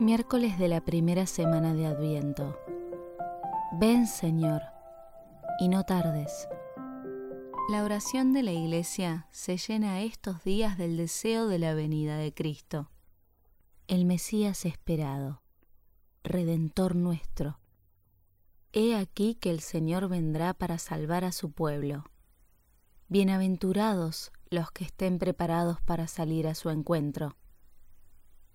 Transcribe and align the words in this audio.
Miércoles 0.00 0.58
de 0.58 0.66
la 0.66 0.80
primera 0.80 1.24
semana 1.24 1.72
de 1.72 1.86
Adviento. 1.86 2.58
Ven 3.78 4.08
Señor, 4.08 4.60
y 5.60 5.68
no 5.68 5.84
tardes. 5.84 6.48
La 7.70 7.84
oración 7.84 8.32
de 8.32 8.42
la 8.42 8.50
Iglesia 8.50 9.28
se 9.30 9.56
llena 9.56 10.02
estos 10.02 10.42
días 10.42 10.76
del 10.78 10.96
deseo 10.96 11.46
de 11.46 11.60
la 11.60 11.74
venida 11.74 12.16
de 12.16 12.34
Cristo, 12.34 12.90
el 13.86 14.04
Mesías 14.04 14.64
esperado, 14.64 15.42
Redentor 16.24 16.96
nuestro. 16.96 17.60
He 18.72 18.96
aquí 18.96 19.36
que 19.36 19.50
el 19.50 19.60
Señor 19.60 20.08
vendrá 20.08 20.54
para 20.54 20.78
salvar 20.78 21.24
a 21.24 21.30
su 21.30 21.52
pueblo. 21.52 22.02
Bienaventurados 23.06 24.32
los 24.50 24.72
que 24.72 24.82
estén 24.82 25.20
preparados 25.20 25.80
para 25.82 26.08
salir 26.08 26.48
a 26.48 26.56
su 26.56 26.70
encuentro. 26.70 27.36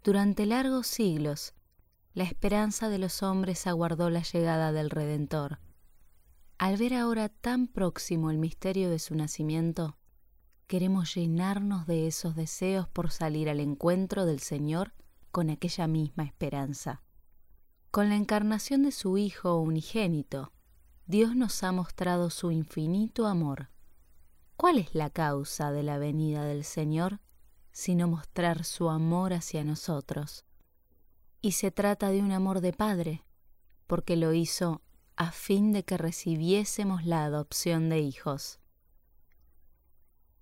Durante 0.10 0.48
largos 0.48 0.88
siglos, 0.88 1.54
la 2.16 2.23
esperanza 2.23 2.90
de 2.90 2.98
los 2.98 3.22
hombres 3.22 3.67
aguardó 3.67 4.09
la 4.09 4.23
llegada 4.23 4.72
del 4.72 4.90
Redentor. 4.90 5.59
Al 6.58 6.77
ver 6.77 6.95
ahora 6.95 7.30
tan 7.30 7.67
próximo 7.67 8.31
el 8.31 8.40
misterio 8.40 8.90
de 8.90 8.98
su 8.98 9.14
nacimiento, 9.14 10.00
queremos 10.66 11.14
llenarnos 11.14 11.86
de 11.86 12.08
esos 12.08 12.36
deseos 12.36 12.88
por 12.88 13.12
salir 13.12 13.50
al 13.50 13.59
encuentro 13.59 14.26
del 14.26 14.40
Señor 14.40 14.94
con 15.30 15.52
aquella 15.52 15.86
misma 15.86 16.23
esperanza. 16.23 17.03
Con 17.91 18.09
la 18.09 18.16
encarnación 18.16 18.81
de 18.81 18.91
su 18.91 19.16
Hijo 19.20 19.59
unigénito, 19.59 20.53
Dios 21.05 21.36
nos 21.36 21.62
ha 21.62 21.72
mostrado 21.72 22.31
su 22.31 22.50
infinito 22.50 23.28
amor. 23.28 23.70
¿Cuál 24.55 24.80
es 24.80 24.95
la 24.95 25.12
causa 25.12 25.72
de 25.72 25.84
la 25.84 26.00
venida 26.00 26.45
del 26.45 26.64
Señor? 26.64 27.20
Sino 27.79 28.09
mostrar 28.09 28.65
su 28.65 28.89
amor 28.89 29.31
hacia 29.31 29.63
nosotros. 29.63 30.43
Y 31.39 31.53
se 31.53 31.71
trata 31.71 32.09
de 32.09 32.19
un 32.19 32.33
amor 32.33 32.59
de 32.59 32.73
Padre, 32.73 33.23
porque 33.88 34.17
lo 34.17 34.33
hizo 34.33 34.81
a 35.16 35.31
fin 35.31 35.71
de 35.71 35.86
que 35.86 35.97
recibiésemos 35.97 37.05
la 37.05 37.23
adopción 37.23 37.88
de 37.88 38.02
hijos. 38.02 38.59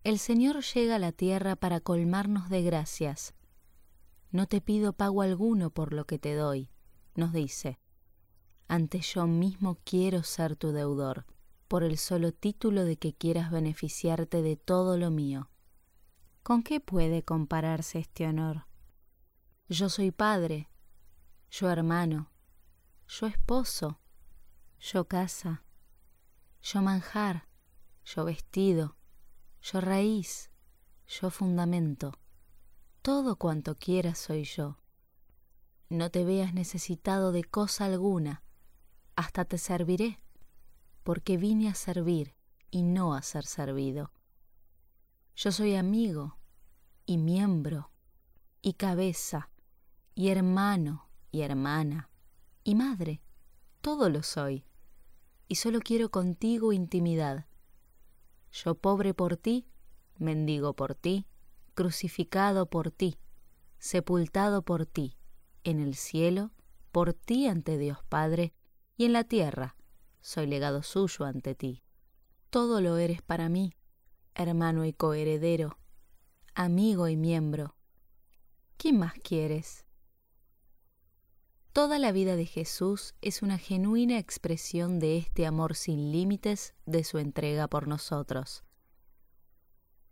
El 0.04 0.18
Señor 0.18 0.64
llega 0.64 0.96
a 0.96 1.00
la 1.00 1.12
tierra 1.12 1.56
para 1.56 1.80
colmarnos 1.80 2.50
de 2.50 2.64
gracias. 2.64 3.36
No 4.32 4.48
te 4.48 4.60
pido 4.60 4.94
pago 4.94 5.22
alguno 5.22 5.70
por 5.70 5.94
lo 5.94 6.08
que 6.08 6.18
te 6.18 6.34
doy, 6.34 6.72
nos 7.14 7.34
dice. 7.34 7.78
Ante 8.68 9.00
yo 9.02 9.28
mismo 9.28 9.78
quiero 9.84 10.24
ser 10.24 10.56
tu 10.56 10.72
deudor, 10.72 11.28
por 11.68 11.84
el 11.84 12.00
solo 12.00 12.32
título 12.32 12.84
de 12.84 12.98
que 12.98 13.14
quieras 13.14 13.52
beneficiarte 13.52 14.42
de 14.42 14.56
todo 14.58 14.98
lo 14.98 15.12
mío. 15.12 15.52
¿Con 16.48 16.64
qué 16.64 16.80
puede 16.80 17.24
compararse 17.24 18.00
este 18.00 18.26
honor? 18.26 18.68
Yo 19.68 19.90
soy 19.90 20.12
padre, 20.12 20.70
yo 21.52 21.70
hermano, 21.70 22.32
yo 23.06 23.28
esposo, 23.28 24.00
yo 24.80 25.10
casa, 25.10 25.66
yo 26.62 26.82
manjar, 26.82 27.50
yo 28.06 28.24
vestido, 28.24 28.96
yo 29.62 29.82
raíz, 29.82 30.50
yo 31.06 31.32
fundamento. 31.32 32.14
Todo 33.02 33.36
cuanto 33.36 33.76
quieras 33.76 34.18
soy 34.18 34.46
yo. 34.46 34.78
No 35.90 36.12
te 36.12 36.24
veas 36.24 36.54
necesitado 36.54 37.34
de 37.34 37.44
cosa 37.44 37.84
alguna, 37.84 38.42
hasta 39.18 39.44
te 39.44 39.58
serviré, 39.58 40.22
porque 41.04 41.36
vine 41.36 41.68
a 41.68 41.76
servir 41.76 42.38
y 42.72 42.84
no 42.84 43.16
a 43.16 43.22
ser 43.22 43.46
servido. 43.46 44.14
Yo 45.36 45.52
soy 45.52 45.76
amigo 45.76 46.37
y 47.08 47.18
miembro 47.18 47.90
y 48.62 48.74
cabeza 48.74 49.50
y 50.14 50.28
hermano 50.28 51.10
y 51.32 51.42
hermana 51.42 52.12
y 52.64 52.76
madre. 52.76 53.22
Todo 53.82 54.10
lo 54.10 54.22
soy. 54.24 54.66
Y 55.48 55.56
solo 55.56 55.80
quiero 55.80 56.12
contigo 56.12 56.74
intimidad. 56.74 57.48
Yo 58.52 58.76
pobre 58.76 59.14
por 59.14 59.38
ti, 59.38 59.66
mendigo 60.18 60.76
por 60.76 60.96
ti, 60.96 61.26
crucificado 61.76 62.70
por 62.70 62.92
ti, 62.92 63.18
sepultado 63.80 64.64
por 64.64 64.86
ti, 64.86 65.18
en 65.64 65.80
el 65.80 65.96
cielo, 65.96 66.52
por 66.92 67.14
ti 67.14 67.48
ante 67.48 67.78
Dios 67.78 68.00
Padre, 68.10 68.54
y 68.98 69.06
en 69.06 69.14
la 69.14 69.24
tierra, 69.24 69.78
soy 70.20 70.48
legado 70.48 70.84
suyo 70.84 71.24
ante 71.24 71.56
ti. 71.56 71.84
Todo 72.50 72.82
lo 72.82 72.98
eres 72.98 73.22
para 73.22 73.48
mí, 73.48 73.74
hermano 74.36 74.84
y 74.84 74.92
coheredero, 74.92 75.78
amigo 76.58 77.08
y 77.08 77.16
miembro. 77.16 77.76
¿Qué 78.78 78.92
más 78.92 79.14
quieres? 79.14 79.86
Toda 81.72 82.00
la 82.00 82.12
vida 82.12 82.36
de 82.36 82.48
Jesús 82.48 83.14
es 83.22 83.44
una 83.44 83.60
genuina 83.60 84.18
expresión 84.18 84.98
de 84.98 85.18
este 85.18 85.46
amor 85.46 85.76
sin 85.76 86.12
límites 86.12 86.74
de 86.88 87.04
su 87.04 87.20
entrega 87.20 87.68
por 87.68 87.88
nosotros. 87.88 88.64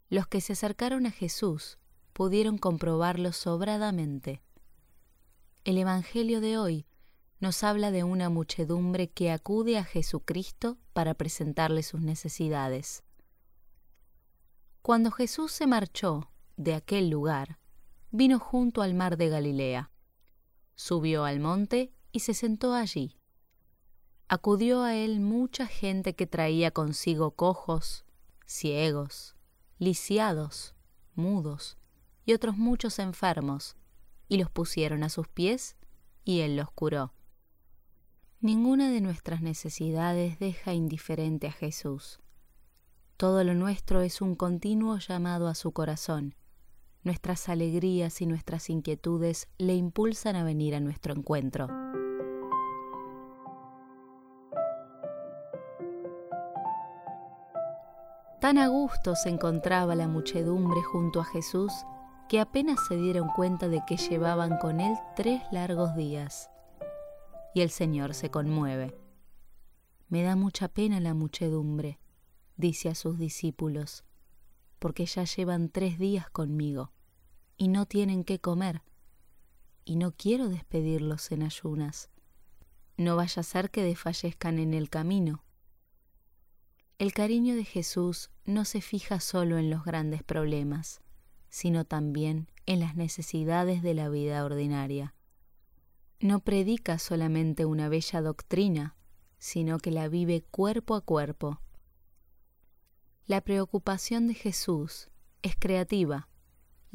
Los 0.07 0.28
que 0.28 0.39
se 0.39 0.53
acercaron 0.53 1.07
a 1.07 1.11
Jesús 1.11 1.79
pudieron 2.13 2.59
comprobarlo 2.59 3.31
sobradamente. 3.31 4.44
El 5.63 5.79
Evangelio 5.79 6.41
de 6.41 6.59
hoy 6.59 6.85
nos 7.39 7.63
habla 7.63 7.89
de 7.89 8.03
una 8.03 8.29
muchedumbre 8.29 9.09
que 9.09 9.31
acude 9.31 9.79
a 9.79 9.83
Jesucristo 9.83 10.77
para 10.94 11.16
presentarle 11.16 11.81
sus 11.81 12.01
necesidades. 12.01 13.03
Cuando 14.83 15.09
Jesús 15.09 15.51
se 15.51 15.66
marchó 15.66 16.29
de 16.57 16.73
aquel 16.73 17.09
lugar, 17.09 17.59
vino 18.11 18.39
junto 18.39 18.81
al 18.81 18.93
mar 18.93 19.17
de 19.17 19.29
Galilea. 19.29 19.91
Subió 20.75 21.25
al 21.25 21.39
monte 21.39 21.93
y 22.11 22.21
se 22.21 22.33
sentó 22.33 22.73
allí. 22.73 23.17
Acudió 24.27 24.83
a 24.83 24.95
él 24.95 25.19
mucha 25.19 25.67
gente 25.67 26.15
que 26.15 26.27
traía 26.27 26.71
consigo 26.71 27.31
cojos, 27.31 28.05
ciegos, 28.45 29.35
lisiados, 29.77 30.75
mudos 31.13 31.77
y 32.25 32.33
otros 32.33 32.57
muchos 32.57 32.99
enfermos, 32.99 33.75
y 34.27 34.38
los 34.38 34.49
pusieron 34.49 35.03
a 35.03 35.09
sus 35.09 35.27
pies, 35.27 35.75
y 36.23 36.39
él 36.39 36.55
los 36.55 36.71
curó. 36.71 37.13
Ninguna 38.39 38.89
de 38.89 39.01
nuestras 39.01 39.41
necesidades 39.41 40.39
deja 40.39 40.73
indiferente 40.73 41.47
a 41.47 41.51
Jesús. 41.51 42.19
Todo 43.17 43.44
lo 43.44 43.53
nuestro 43.53 44.01
es 44.01 44.21
un 44.21 44.35
continuo 44.35 44.97
llamado 44.97 45.47
a 45.47 45.55
su 45.55 45.71
corazón. 45.71 46.35
Nuestras 47.05 47.49
alegrías 47.49 48.19
y 48.21 48.25
nuestras 48.25 48.67
inquietudes 48.67 49.47
le 49.59 49.75
impulsan 49.75 50.35
a 50.35 50.43
venir 50.43 50.73
a 50.73 50.79
nuestro 50.79 51.13
encuentro. 51.13 51.67
Tan 58.41 58.57
a 58.57 58.69
gusto 58.69 59.15
se 59.15 59.29
encontraba 59.29 59.94
la 59.94 60.07
muchedumbre 60.07 60.81
junto 60.81 61.21
a 61.21 61.25
Jesús 61.25 61.71
que 62.27 62.39
apenas 62.39 62.79
se 62.88 62.97
dieron 62.97 63.27
cuenta 63.35 63.67
de 63.67 63.83
que 63.85 63.97
llevaban 63.97 64.57
con 64.57 64.81
él 64.81 64.95
tres 65.15 65.44
largos 65.51 65.95
días. 65.95 66.49
Y 67.53 67.61
el 67.61 67.69
Señor 67.69 68.15
se 68.15 68.31
conmueve. 68.31 68.97
Me 70.09 70.23
da 70.23 70.35
mucha 70.35 70.69
pena 70.69 70.99
la 70.99 71.13
muchedumbre 71.13 71.99
dice 72.57 72.89
a 72.89 72.95
sus 72.95 73.19
discípulos, 73.19 74.05
porque 74.79 75.05
ya 75.05 75.23
llevan 75.25 75.69
tres 75.69 75.99
días 75.99 76.31
conmigo 76.31 76.94
y 77.57 77.67
no 77.67 77.85
tienen 77.85 78.23
qué 78.23 78.39
comer, 78.39 78.81
y 79.83 79.95
no 79.95 80.11
quiero 80.11 80.49
despedirlos 80.49 81.31
en 81.31 81.43
ayunas. 81.43 82.09
No 82.97 83.16
vaya 83.16 83.41
a 83.41 83.43
ser 83.43 83.71
que 83.71 83.83
desfallezcan 83.83 84.59
en 84.59 84.73
el 84.73 84.89
camino. 84.89 85.43
El 86.97 87.13
cariño 87.13 87.55
de 87.55 87.65
Jesús 87.65 88.31
no 88.45 88.65
se 88.65 88.81
fija 88.81 89.19
solo 89.19 89.57
en 89.57 89.69
los 89.69 89.83
grandes 89.83 90.23
problemas, 90.23 91.01
sino 91.49 91.85
también 91.85 92.49
en 92.65 92.79
las 92.79 92.95
necesidades 92.95 93.81
de 93.81 93.94
la 93.94 94.09
vida 94.09 94.44
ordinaria. 94.45 95.13
No 96.19 96.39
predica 96.39 96.97
solamente 97.00 97.65
una 97.65 97.89
bella 97.89 98.21
doctrina, 98.21 98.95
sino 99.38 99.80
que 99.80 99.91
la 99.91 100.07
vive 100.07 100.41
cuerpo 100.41 100.95
a 100.95 101.01
cuerpo 101.01 101.59
la 103.27 103.41
preocupación 103.41 104.27
de 104.27 104.35
Jesús 104.35 105.09
es 105.41 105.56
creativa, 105.56 106.30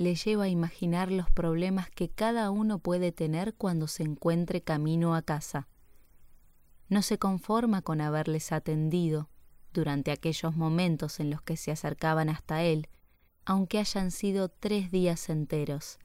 le 0.00 0.14
lleva 0.14 0.44
a 0.44 0.49
imaginar 0.49 1.12
los 1.12 1.31
problemas 1.31 1.91
que 1.91 2.08
cada 2.08 2.50
uno 2.50 2.79
puede 2.79 3.12
tener 3.12 3.55
cuando 3.55 3.87
se 3.87 4.02
encuentre 4.02 4.62
camino 4.62 5.14
a 5.14 5.20
casa. 5.20 5.69
No 6.88 7.02
se 7.02 7.19
conforma 7.19 7.82
con 7.82 8.00
haberles 8.00 8.50
atendido 8.50 9.29
durante 9.75 10.11
aquellos 10.11 10.56
momentos 10.56 11.20
en 11.20 11.29
los 11.29 11.43
que 11.43 11.58
se 11.58 11.70
acercaban 11.70 12.31
hasta 12.31 12.62
él, 12.62 12.88
aunque 13.44 13.79
hayan 13.79 14.11
sido 14.11 14.49
tres 14.49 14.91
días 14.91 15.29
enteros, 15.29 15.99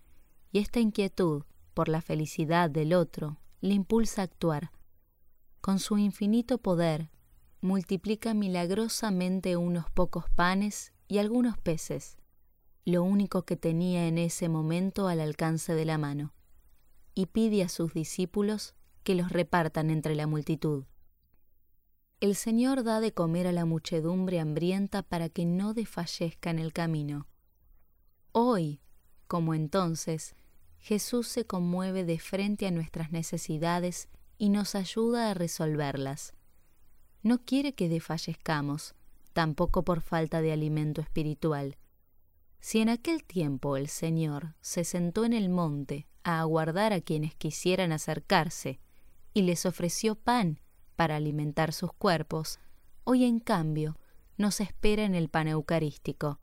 y 0.51 0.59
esta 0.59 0.81
inquietud 0.81 1.43
por 1.73 1.87
la 1.87 2.01
felicidad 2.01 2.69
del 2.69 2.93
otro 2.93 3.39
le 3.61 3.75
impulsa 3.75 4.23
a 4.23 4.25
actuar. 4.25 4.71
Con 5.61 5.79
su 5.79 5.97
infinito 5.97 6.57
poder 6.57 7.11
multiplica 7.61 8.33
milagrosamente 8.33 9.55
unos 9.55 9.89
pocos 9.89 10.29
panes 10.31 10.91
y 11.07 11.19
algunos 11.19 11.57
peces, 11.57 12.17
lo 12.85 13.03
único 13.03 13.43
que 13.45 13.57
tenía 13.57 14.07
en 14.07 14.19
ese 14.19 14.47
momento 14.47 15.07
al 15.07 15.19
alcance 15.19 15.73
de 15.73 15.85
la 15.85 15.97
mano. 15.97 16.33
y 17.17 17.27
pide 17.27 17.63
a 17.63 17.69
sus 17.69 17.93
discípulos 17.93 18.75
que 19.03 19.15
los 19.15 19.29
repartan 19.31 19.89
entre 19.89 20.15
la 20.15 20.27
multitud. 20.27 20.83
El 22.19 22.35
Señor 22.35 22.83
da 22.83 22.99
de 22.99 23.13
comer 23.13 23.47
a 23.47 23.53
la 23.53 23.63
muchedumbre 23.63 24.41
hambrienta 24.41 25.01
para 25.01 25.29
que 25.29 25.45
no 25.45 25.73
desfallezca 25.73 26.49
en 26.49 26.59
el 26.59 26.73
camino. 26.73 27.27
Hoy, 28.33 28.81
como 29.27 29.53
entonces, 29.53 30.35
Jesús 30.77 31.29
se 31.29 31.45
conmueve 31.45 32.03
de 32.03 32.19
frente 32.19 32.67
a 32.67 32.71
nuestras 32.71 33.13
necesidades 33.13 34.09
y 34.37 34.49
nos 34.49 34.75
ayuda 34.75 35.31
a 35.31 35.33
resolverlas. 35.33 36.33
No 37.23 37.39
quiere 37.45 37.75
que 37.75 37.87
desfallezcamos, 37.87 38.93
tampoco 39.31 39.83
por 39.83 40.01
falta 40.01 40.41
de 40.41 40.51
alimento 40.51 40.99
espiritual. 40.99 41.77
Si 42.59 42.79
en 42.79 42.89
aquel 42.89 43.23
tiempo 43.23 43.77
el 43.77 43.87
Señor 43.87 44.55
se 44.61 44.83
sentó 44.83 45.25
en 45.25 45.33
el 45.33 45.49
monte 45.49 46.07
a 46.23 46.39
aguardar 46.39 46.93
a 46.93 47.01
quienes 47.01 47.35
quisieran 47.35 47.91
acercarse 47.91 48.79
y 49.33 49.43
les 49.43 49.65
ofreció 49.65 50.15
pan 50.15 50.59
para 50.95 51.17
alimentar 51.17 51.73
sus 51.73 51.93
cuerpos, 51.93 52.59
hoy 53.03 53.25
en 53.25 53.39
cambio 53.39 53.97
nos 54.37 54.59
espera 54.59 55.03
en 55.03 55.15
el 55.15 55.29
pan 55.29 55.47
eucarístico. 55.47 56.39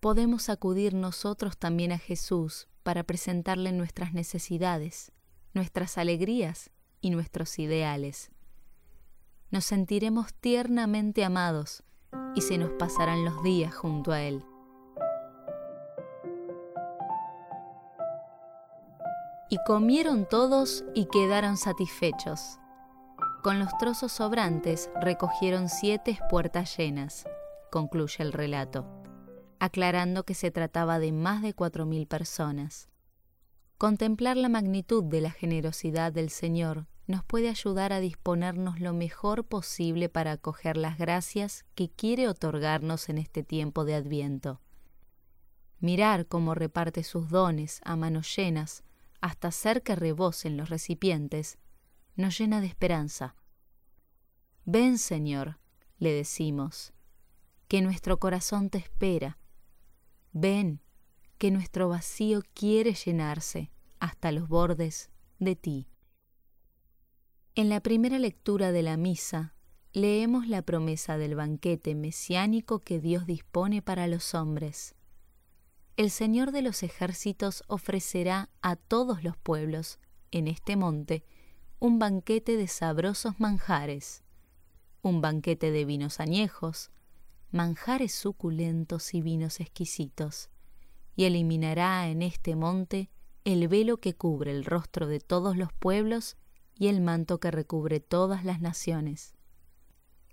Podemos 0.00 0.48
acudir 0.48 0.94
nosotros 0.94 1.56
también 1.56 1.92
a 1.92 1.98
Jesús 1.98 2.68
para 2.82 3.04
presentarle 3.04 3.72
nuestras 3.72 4.12
necesidades, 4.14 5.12
nuestras 5.54 5.98
alegrías 5.98 6.70
y 7.00 7.10
nuestros 7.10 7.58
ideales. 7.58 8.30
Nos 9.50 9.64
sentiremos 9.64 10.34
tiernamente 10.34 11.24
amados 11.24 11.84
y 12.34 12.40
se 12.40 12.58
nos 12.58 12.70
pasarán 12.72 13.24
los 13.24 13.42
días 13.42 13.74
junto 13.74 14.12
a 14.12 14.22
Él. 14.22 14.42
Y 19.52 19.58
comieron 19.66 20.24
todos 20.24 20.82
y 20.94 21.04
quedaron 21.04 21.58
satisfechos. 21.58 22.58
Con 23.42 23.58
los 23.58 23.68
trozos 23.76 24.10
sobrantes 24.10 24.88
recogieron 24.98 25.68
siete 25.68 26.18
puertas 26.30 26.74
llenas, 26.78 27.26
concluye 27.70 28.24
el 28.24 28.32
relato, 28.32 28.86
aclarando 29.60 30.24
que 30.24 30.32
se 30.32 30.50
trataba 30.50 30.98
de 30.98 31.12
más 31.12 31.42
de 31.42 31.52
cuatro 31.52 31.84
mil 31.84 32.06
personas. 32.06 32.88
Contemplar 33.76 34.38
la 34.38 34.48
magnitud 34.48 35.04
de 35.04 35.20
la 35.20 35.30
generosidad 35.30 36.12
del 36.14 36.30
Señor 36.30 36.86
nos 37.06 37.22
puede 37.22 37.50
ayudar 37.50 37.92
a 37.92 38.00
disponernos 38.00 38.80
lo 38.80 38.94
mejor 38.94 39.44
posible 39.44 40.08
para 40.08 40.32
acoger 40.32 40.78
las 40.78 40.96
gracias 40.96 41.66
que 41.74 41.90
quiere 41.90 42.26
otorgarnos 42.26 43.10
en 43.10 43.18
este 43.18 43.42
tiempo 43.42 43.84
de 43.84 43.96
Adviento. 43.96 44.62
Mirar 45.78 46.26
cómo 46.26 46.54
reparte 46.54 47.04
sus 47.04 47.28
dones 47.28 47.82
a 47.84 47.96
manos 47.96 48.34
llenas 48.34 48.82
hasta 49.22 49.48
hacer 49.48 49.82
que 49.82 49.96
rebosen 49.96 50.58
los 50.58 50.68
recipientes, 50.68 51.56
nos 52.16 52.36
llena 52.36 52.60
de 52.60 52.66
esperanza. 52.66 53.36
Ven, 54.64 54.98
Señor, 54.98 55.58
le 55.98 56.12
decimos, 56.12 56.92
que 57.68 57.80
nuestro 57.80 58.18
corazón 58.18 58.68
te 58.68 58.78
espera. 58.78 59.38
Ven, 60.32 60.82
que 61.38 61.50
nuestro 61.50 61.88
vacío 61.88 62.42
quiere 62.52 62.94
llenarse 62.94 63.70
hasta 64.00 64.32
los 64.32 64.48
bordes 64.48 65.10
de 65.38 65.56
ti. 65.56 65.88
En 67.54 67.68
la 67.68 67.80
primera 67.80 68.18
lectura 68.18 68.72
de 68.72 68.82
la 68.82 68.96
misa, 68.96 69.54
leemos 69.92 70.48
la 70.48 70.62
promesa 70.62 71.16
del 71.16 71.36
banquete 71.36 71.94
mesiánico 71.94 72.80
que 72.80 72.98
Dios 72.98 73.24
dispone 73.24 73.82
para 73.82 74.08
los 74.08 74.34
hombres 74.34 74.96
el 75.96 76.10
Señor 76.10 76.52
de 76.52 76.62
los 76.62 76.82
ejércitos 76.82 77.64
ofrecerá 77.66 78.48
a 78.62 78.76
todos 78.76 79.22
los 79.22 79.36
pueblos, 79.36 79.98
en 80.30 80.48
este 80.48 80.76
monte, 80.76 81.24
un 81.78 81.98
banquete 81.98 82.56
de 82.56 82.66
sabrosos 82.66 83.38
manjares, 83.38 84.22
un 85.02 85.20
banquete 85.20 85.70
de 85.70 85.84
vinos 85.84 86.20
añejos, 86.20 86.90
manjares 87.50 88.14
suculentos 88.14 89.12
y 89.12 89.20
vinos 89.20 89.60
exquisitos, 89.60 90.48
y 91.14 91.24
eliminará 91.24 92.08
en 92.08 92.22
este 92.22 92.56
monte 92.56 93.10
el 93.44 93.68
velo 93.68 93.98
que 93.98 94.14
cubre 94.14 94.52
el 94.52 94.64
rostro 94.64 95.06
de 95.06 95.20
todos 95.20 95.56
los 95.56 95.72
pueblos 95.72 96.36
y 96.74 96.86
el 96.86 97.00
manto 97.00 97.38
que 97.38 97.50
recubre 97.50 98.00
todas 98.00 98.44
las 98.44 98.60
naciones. 98.60 99.34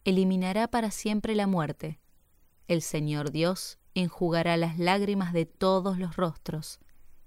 Eliminará 0.05 0.69
para 0.69 0.91
siempre 0.91 1.35
la 1.35 1.47
muerte. 1.47 1.99
El 2.69 2.83
Señor 2.83 3.31
Dios 3.31 3.79
enjugará 3.95 4.55
las 4.55 4.77
lágrimas 4.77 5.33
de 5.33 5.47
todos 5.47 5.97
los 5.97 6.15
rostros, 6.15 6.79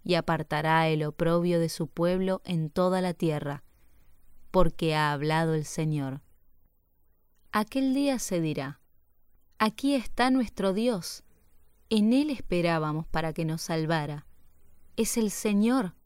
y 0.04 0.14
apartará 0.14 0.86
el 0.88 1.02
oprobio 1.02 1.58
de 1.58 1.68
su 1.68 1.88
pueblo 1.88 2.42
en 2.44 2.70
toda 2.70 3.00
la 3.00 3.12
tierra, 3.12 3.64
porque 4.52 4.94
ha 4.94 5.10
hablado 5.10 5.54
el 5.54 5.64
Señor. 5.64 6.22
Aquel 7.50 7.92
día 7.92 8.20
se 8.20 8.40
dirá, 8.40 8.80
Aquí 9.58 9.96
está 9.96 10.30
nuestro 10.30 10.72
Dios, 10.72 11.24
en 11.90 12.12
Él 12.12 12.30
esperábamos 12.30 13.08
para 13.08 13.32
que 13.32 13.44
nos 13.44 13.62
salvara. 13.62 14.26
Es 14.96 15.16
el 15.16 15.32
Señor, 15.32 15.96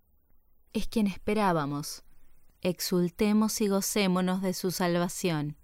es 0.72 0.88
quien 0.88 1.06
esperábamos. 1.06 2.04
Exultemos 2.62 3.60
y 3.60 3.68
gocémonos 3.68 4.40
de 4.40 4.54
su 4.54 4.70
salvación. 4.70 5.58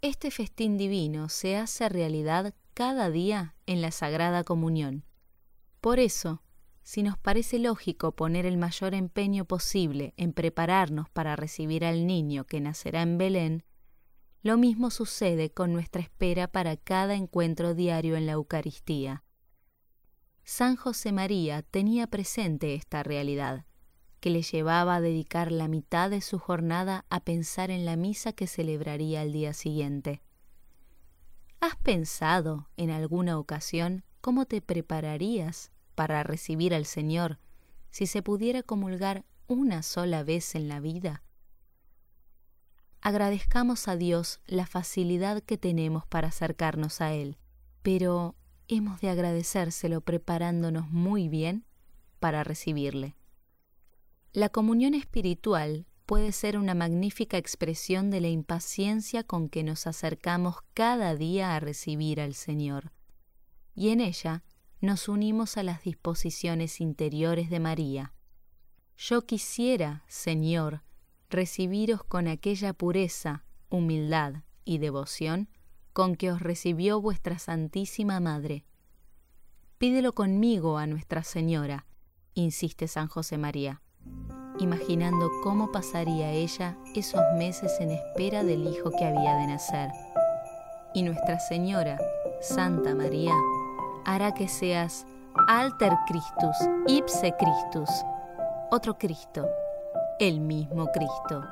Este 0.00 0.30
festín 0.30 0.78
divino 0.78 1.28
se 1.28 1.58
hace 1.58 1.90
realidad 1.90 2.54
cada 2.74 3.08
día 3.08 3.54
en 3.66 3.80
la 3.80 3.92
Sagrada 3.92 4.42
Comunión. 4.42 5.04
Por 5.80 6.00
eso, 6.00 6.42
si 6.82 7.04
nos 7.04 7.16
parece 7.16 7.60
lógico 7.60 8.16
poner 8.16 8.46
el 8.46 8.58
mayor 8.58 8.94
empeño 8.94 9.44
posible 9.44 10.12
en 10.16 10.32
prepararnos 10.32 11.08
para 11.08 11.36
recibir 11.36 11.84
al 11.84 12.06
niño 12.06 12.44
que 12.44 12.60
nacerá 12.60 13.02
en 13.02 13.16
Belén, 13.16 13.64
lo 14.42 14.58
mismo 14.58 14.90
sucede 14.90 15.50
con 15.50 15.72
nuestra 15.72 16.02
espera 16.02 16.48
para 16.48 16.76
cada 16.76 17.14
encuentro 17.14 17.74
diario 17.74 18.16
en 18.16 18.26
la 18.26 18.32
Eucaristía. 18.32 19.22
San 20.42 20.76
José 20.76 21.12
María 21.12 21.62
tenía 21.62 22.08
presente 22.08 22.74
esta 22.74 23.02
realidad, 23.02 23.64
que 24.20 24.30
le 24.30 24.42
llevaba 24.42 24.96
a 24.96 25.00
dedicar 25.00 25.52
la 25.52 25.68
mitad 25.68 26.10
de 26.10 26.20
su 26.20 26.38
jornada 26.38 27.06
a 27.08 27.20
pensar 27.20 27.70
en 27.70 27.86
la 27.86 27.96
misa 27.96 28.32
que 28.32 28.46
celebraría 28.46 29.22
al 29.22 29.32
día 29.32 29.54
siguiente. 29.54 30.22
¿Has 31.66 31.76
pensado 31.76 32.68
en 32.76 32.90
alguna 32.90 33.38
ocasión 33.38 34.04
cómo 34.20 34.44
te 34.44 34.60
prepararías 34.60 35.72
para 35.94 36.22
recibir 36.22 36.74
al 36.74 36.84
Señor 36.84 37.38
si 37.88 38.06
se 38.06 38.20
pudiera 38.20 38.62
comulgar 38.62 39.24
una 39.46 39.82
sola 39.82 40.24
vez 40.24 40.54
en 40.56 40.68
la 40.68 40.78
vida? 40.80 41.22
Agradezcamos 43.00 43.88
a 43.88 43.96
Dios 43.96 44.40
la 44.44 44.66
facilidad 44.66 45.42
que 45.42 45.56
tenemos 45.56 46.04
para 46.06 46.28
acercarnos 46.28 47.00
a 47.00 47.14
Él, 47.14 47.38
pero 47.80 48.36
hemos 48.68 49.00
de 49.00 49.08
agradecérselo 49.08 50.02
preparándonos 50.02 50.90
muy 50.90 51.30
bien 51.30 51.64
para 52.20 52.44
recibirle. 52.44 53.16
La 54.34 54.50
comunión 54.50 54.92
espiritual 54.92 55.86
puede 56.06 56.32
ser 56.32 56.58
una 56.58 56.74
magnífica 56.74 57.38
expresión 57.38 58.10
de 58.10 58.20
la 58.20 58.28
impaciencia 58.28 59.24
con 59.24 59.48
que 59.48 59.62
nos 59.62 59.86
acercamos 59.86 60.56
cada 60.74 61.14
día 61.14 61.54
a 61.54 61.60
recibir 61.60 62.20
al 62.20 62.34
Señor. 62.34 62.92
Y 63.74 63.88
en 63.88 64.00
ella 64.00 64.44
nos 64.80 65.08
unimos 65.08 65.56
a 65.56 65.62
las 65.62 65.82
disposiciones 65.82 66.80
interiores 66.80 67.48
de 67.48 67.60
María. 67.60 68.12
Yo 68.96 69.26
quisiera, 69.26 70.04
Señor, 70.06 70.82
recibiros 71.30 72.04
con 72.04 72.28
aquella 72.28 72.74
pureza, 72.74 73.44
humildad 73.70 74.42
y 74.64 74.78
devoción 74.78 75.48
con 75.92 76.16
que 76.16 76.30
os 76.30 76.40
recibió 76.40 77.00
vuestra 77.00 77.38
Santísima 77.38 78.20
Madre. 78.20 78.66
Pídelo 79.78 80.12
conmigo 80.12 80.76
a 80.76 80.86
Nuestra 80.86 81.24
Señora, 81.24 81.86
insiste 82.34 82.88
San 82.88 83.08
José 83.08 83.38
María 83.38 83.80
imaginando 84.58 85.30
cómo 85.42 85.72
pasaría 85.72 86.30
ella 86.30 86.76
esos 86.94 87.22
meses 87.36 87.80
en 87.80 87.90
espera 87.90 88.42
del 88.42 88.66
hijo 88.66 88.90
que 88.90 89.04
había 89.04 89.36
de 89.36 89.46
nacer. 89.48 89.90
Y 90.94 91.02
Nuestra 91.02 91.38
Señora, 91.40 91.98
Santa 92.40 92.94
María, 92.94 93.34
hará 94.04 94.32
que 94.32 94.48
seas 94.48 95.06
alter 95.48 95.92
Christus, 96.06 96.56
ipse 96.86 97.34
Christus, 97.38 97.90
otro 98.70 98.96
Cristo, 98.96 99.48
el 100.20 100.40
mismo 100.40 100.86
Cristo. 100.92 101.44